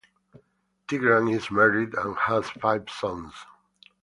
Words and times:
Tigran 0.87 1.31
is 1.31 1.51
married 1.51 1.93
and 1.93 2.17
has 2.17 2.49
five 2.49 2.89
sons. 2.89 3.35